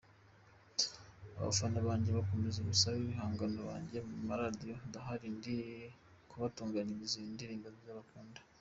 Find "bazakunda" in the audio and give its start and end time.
7.99-8.39